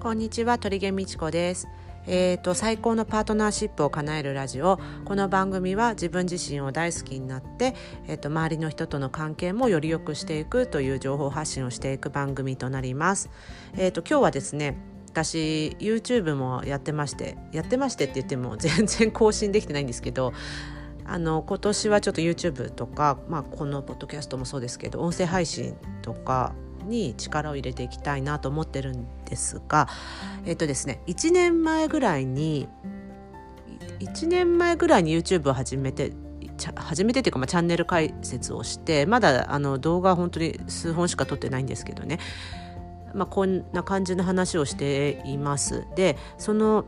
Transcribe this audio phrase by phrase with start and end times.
[0.00, 1.68] こんにちは鳥毛美智子です
[2.06, 7.74] えーと、最高のパートナーシップを叶えるラジオこの番組は自分自身を大好きになって、
[8.08, 13.28] えーと、周りの人との関係もより良くしていくという情報発信をしていく番組となります。
[13.76, 14.78] えーと、と今日はですね
[15.10, 20.32] 私 YouTube もやってましてやってましてって言っても全然更新できてないんですけど
[21.04, 26.54] あの今年はちょっと YouTube とか、まあ、このポッドキャストもそうですけど音声配信とか
[26.84, 29.88] に力を入れていきたいなと思ってるんですが
[30.44, 32.68] えっとですね1年前ぐらいに
[34.00, 36.12] 1年前ぐらいに YouTube を始めて
[36.76, 42.18] 初めてっていうか、まあ、チャンネル解説をしてまだあの動画本当に数本しか撮ってないんですけどね、
[43.14, 45.86] まあ、こんな感じの話をしています。
[45.96, 46.84] でその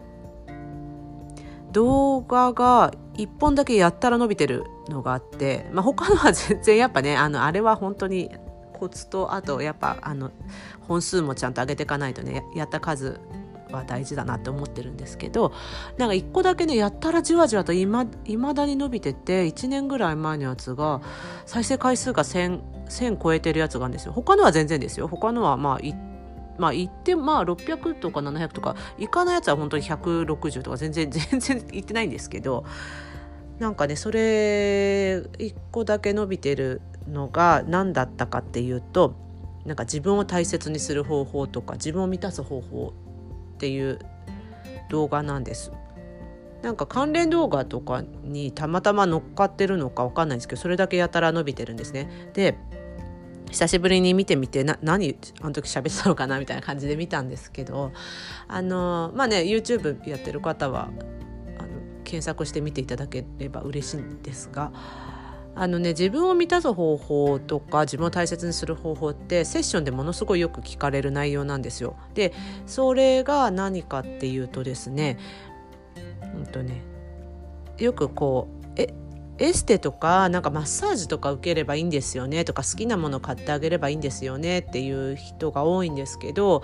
[1.73, 8.31] 動画が1本だけやったら伸びてるのがあって、まあ、他のは全然やっぱねあのあれは本当に
[8.83, 10.33] コツとあとやっぱあの
[10.89, 13.21] 本数もちゃんと上げていかないとねやった数
[13.71, 15.53] は大事だなって思ってるんですけど
[15.99, 21.01] なんか1個だけねやったらじわじわといまだに伸びてて1年ぐらい前のやつが
[21.47, 24.13] 再生回数が 1000, 1000超えてるやつがあるんですよ。
[24.13, 25.07] 他のは全然ですよ。
[25.07, 25.81] 他のはまあ
[26.59, 32.65] まあ行ってまあ600とか700とか行かないやつは本当に160とか全然 全然行ってないんですけど
[33.63, 39.15] なんかねそれ1個だけ伸びてるのが何だったかっていうと
[39.65, 42.93] なんか自分を大切にする方法とか自分を満たす方法
[43.55, 44.01] っていう
[44.91, 45.71] 動画なんです。
[46.63, 52.31] なんか関連動画とかにたまたま乗っかってるのか分かんないんですけどそれだけやたら伸びてるんですね。
[52.35, 52.57] で
[53.53, 57.93] 久しぶりに見てみてな何あの時喋ってたのかなみたいな感じで見たんですけど
[58.49, 60.91] あのまあね YouTube やってる方は
[62.13, 64.71] 検索して見ていただければ嬉しいんですが
[65.55, 71.97] あのね自分を満たす方法とか自分を大切にする方法ってセッションでものすごいよく聞かれる内容なんですよ。
[72.15, 72.35] で
[72.67, 75.19] それが何かっていうとですね
[76.37, 76.83] うんとね
[77.79, 78.93] よくこうえ
[79.39, 86.63] エステとかなんかマッサージとか受ければいいんですよねとか好きなもの買ってあげればいいんですよねっていう人が多いんですけど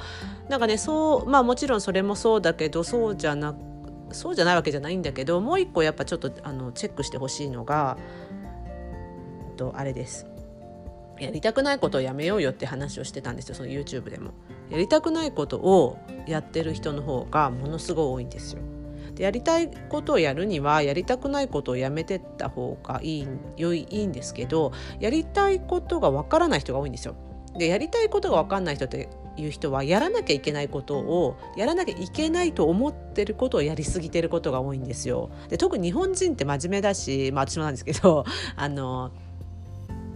[0.49, 3.68] なんかねそうまあもちろんそれもそうだけどそうじゃなく
[4.13, 7.99] そうじゃないわけじゃないんだけどもう一個やっぱちょっとあのチェックしてほしいのが
[9.57, 10.27] とあれです。
[11.21, 14.31] やりたくないことをやめようよって話をしてたんですよその YouTube でも。
[14.71, 15.99] やりたくないことを
[16.29, 18.63] やってる人の方がものすごい多いんですよ。
[19.15, 27.17] でやりたいことをやるにはやりたくないことをやめてった方がいい良いいいんですけどやりたいことがわからない人が多いんですよ。
[27.57, 35.31] でやりたいことが分かんない人っていう人はやらなきゃいけないことをやらなきゃいけないと思ってることをやりすぎてることが多いんですよ。
[35.49, 38.25] で特に日本人って真面目だし、まあ、私もなんですけど
[38.57, 39.11] あの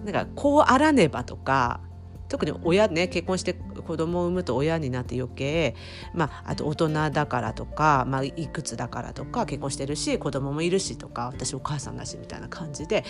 [0.04, 1.80] なんかこうあらねばとか
[2.28, 5.76] 特に親ね結婚して子供を産むと親になって余計、
[6.14, 13.04] まあ、あと大人だからとか、まあ、いくつだからとか結婚してるし子供もいるしとか私お母さんだしみたいな感じで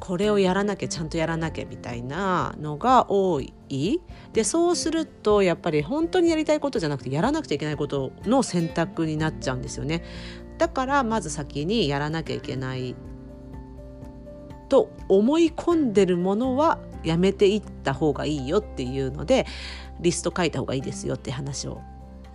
[0.00, 3.52] これをやらなきゃちゃんとやらなきゃみたいなのが多い
[4.32, 10.04] でそうするとやっぱり本当にやりたいことじゃなくてやらなくちゃいけないことの選択になっちゃうんですよね。
[10.58, 12.94] だからまず先にやらなきゃいけない
[14.68, 19.46] と思い込んでるものはやめていった方がいいよっていうので
[20.00, 21.80] リスト書いた方がいいですよって話を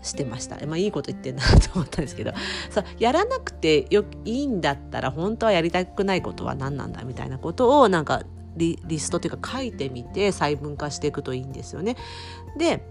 [0.02, 0.66] してました。
[0.66, 2.32] まあいいこと言ってんなと思ったんですけど、
[2.72, 8.24] そうやらなくてよいいんだったら本当はやりたくないことは何なんだみたいなことをなんか
[8.56, 11.96] リストっていうか書いてみて細分化していくといいんですよね。
[12.58, 12.84] で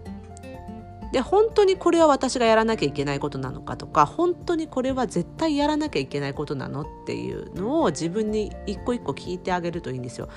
[1.11, 10.29] で本当にこれは私がやらなきゃいけないことなのかとか本当にこれは絶対やらなきゃいけないことなのっていうのを自分に一個一個聞いてあげるといいんですよ。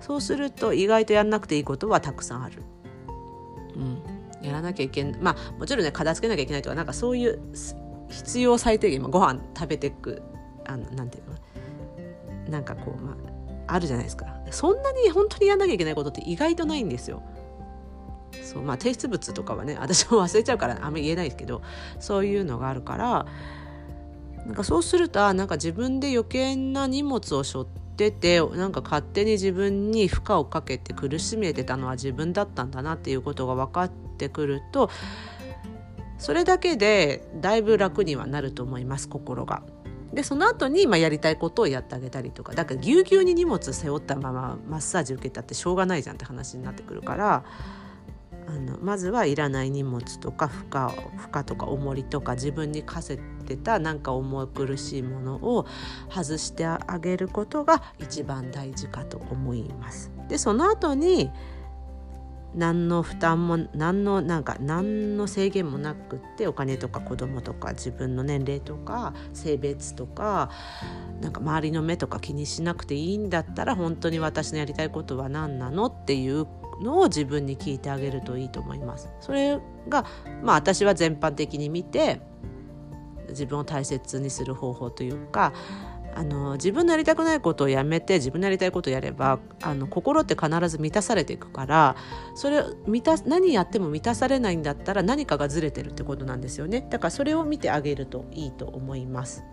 [0.00, 2.62] そうすると意外とやらなくていいことはたくさんある。
[3.76, 4.02] うん、
[4.42, 7.40] やらなきゃいけないまあもちろんね片付けなきゃいけないとかなんかそういう
[8.08, 10.22] 必要最低限ご飯食べていく
[10.66, 12.50] あのなんていうの？
[12.50, 13.16] なんかこうま
[13.68, 17.22] ああるじゃないですかそんなに本当にやらなきゃいけないことって意外とないんですよ。
[18.42, 21.62] そうまあ提出物とかはね私も忘れちゃうからあんまり言えないですけど
[22.00, 23.26] そういうのがあるから
[24.44, 33.90] なんかそうするとなんか自分で余計な荷物を背負っててなんか勝手に自分に負荷をかけて苦しめてたのは自分だったんだなっていうことが分かっ
[34.20, 34.90] てくると
[36.18, 39.62] それだけでだいぶ楽にはなると思います心が。
[40.12, 47.44] でその後にまあやりたいことをやってあげたりとかだからぎゅうぎゅうに荷物背負ったままマッサージ受けたってしょうがないじゃんって話になってくるから
[48.48, 55.66] あのまずはいらない荷物とか負荷負荷とか重りとか自分に課せてたなんか重苦しいものを
[56.10, 60.10] 外してあげることが一番大事かと思います。
[60.28, 61.30] でその後に
[62.54, 70.50] 何の負担も何のなんか何の制限もなくってお金とか子供とか自分の年齢とか性別とか
[71.20, 76.46] なんか周りの目とか気にしなくていいんだったら本当に私のやりたいことは何なのっていう
[76.82, 79.08] のを自分に聞いてあげるといいと思います。
[79.20, 79.58] それ
[79.88, 80.04] が
[80.42, 82.20] まあ私は全般的に見て
[83.28, 85.52] 自分を大切にする方法というか
[86.14, 91.96] あの自分のやりたくないことをやめて自分のやりたいことをやればあの心って必ず満たされていくから
[92.34, 99.44] それ満た何やっても満たされないんだったら何かがずれてるってことなんですよねだからそれを見てあげるといいと思います。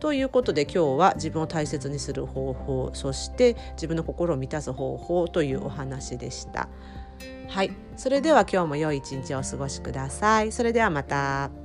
[0.00, 6.68] ということで今日は自分を大切にする方法そして自分の心を満たす方法というお話でした。
[7.48, 10.52] はい、それでは今日も良い一日をお過ごしください。
[10.52, 11.63] それではまた。